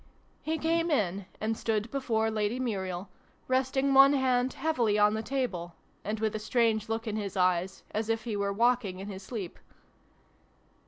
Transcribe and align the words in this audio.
He 0.41 0.57
came 0.57 0.89
in, 0.89 1.27
and 1.39 1.55
stood 1.55 1.91
before 1.91 2.31
Lady 2.31 2.59
Muriel, 2.59 3.07
resting 3.47 3.93
one 3.93 4.13
hand 4.13 4.53
heavily 4.53 4.97
on 4.97 5.13
the 5.13 5.21
table, 5.21 5.75
and 6.03 6.19
with 6.19 6.33
a 6.35 6.39
strange 6.39 6.89
look 6.89 7.05
in 7.05 7.17
his 7.17 7.37
eyes, 7.37 7.83
as 7.91 8.09
if 8.09 8.23
he 8.23 8.35
were 8.35 8.51
walking 8.51 8.97
in 8.97 9.09
his 9.09 9.21
sleep. 9.21 9.59